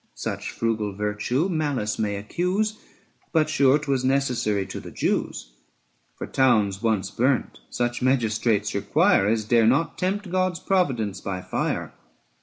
Such 0.15 0.49
frugal 0.49 0.95
virtue 0.95 1.47
malice 1.47 1.99
may 1.99 2.15
accuse; 2.15 2.79
But 3.31 3.49
sure 3.51 3.77
'twas 3.77 4.03
necessary 4.03 4.65
to 4.65 4.79
the 4.79 4.89
Jews: 4.89 5.51
For 6.15 6.25
towns 6.25 6.81
once 6.81 7.11
burnt 7.11 7.59
such 7.69 8.01
magistrates 8.01 8.73
require 8.73 9.27
As 9.27 9.45
dare 9.45 9.67
not 9.67 9.99
tempt 9.99 10.31
God's 10.31 10.59
providence 10.59 11.21
by 11.21 11.43
fire. 11.43 11.93